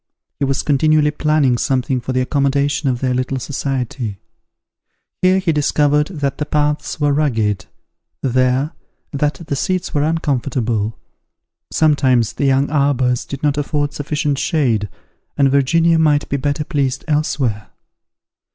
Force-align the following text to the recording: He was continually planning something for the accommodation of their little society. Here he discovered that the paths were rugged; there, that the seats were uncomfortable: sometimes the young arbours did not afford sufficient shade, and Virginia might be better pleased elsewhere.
He 0.39 0.45
was 0.45 0.63
continually 0.63 1.11
planning 1.11 1.59
something 1.59 2.01
for 2.01 2.11
the 2.11 2.21
accommodation 2.21 2.89
of 2.89 3.01
their 3.01 3.13
little 3.13 3.37
society. 3.37 4.17
Here 5.21 5.37
he 5.37 5.51
discovered 5.51 6.07
that 6.07 6.39
the 6.39 6.45
paths 6.47 6.99
were 6.99 7.13
rugged; 7.13 7.67
there, 8.23 8.71
that 9.11 9.35
the 9.45 9.55
seats 9.55 9.93
were 9.93 10.01
uncomfortable: 10.01 10.97
sometimes 11.71 12.33
the 12.33 12.45
young 12.45 12.71
arbours 12.71 13.25
did 13.25 13.43
not 13.43 13.59
afford 13.59 13.93
sufficient 13.93 14.39
shade, 14.39 14.89
and 15.37 15.51
Virginia 15.51 15.99
might 15.99 16.27
be 16.29 16.37
better 16.37 16.63
pleased 16.63 17.05
elsewhere. 17.07 17.69